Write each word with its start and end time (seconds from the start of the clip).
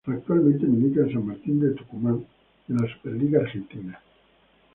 Actualmente 0.07 0.65
milita 0.65 1.01
en 1.01 1.13
San 1.13 1.27
Martín 1.27 1.59
de 1.59 1.75
Tucumán 1.75 2.25
de 2.67 2.75
la 2.87 2.91
Superliga 2.91 3.39
Argentina. 3.41 4.01